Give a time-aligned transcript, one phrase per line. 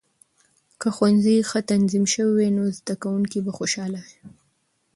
[0.79, 4.17] که ښوونځي ښه تنظیم شوي وي، نو زده کونکې به خوشاله وي.